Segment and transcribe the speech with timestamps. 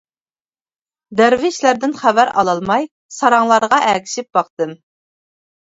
[1.19, 4.77] دەرۋىشلەردىن خەۋەر ئالالماي، ساراڭلارغا ئەگىشىپ باقتىم.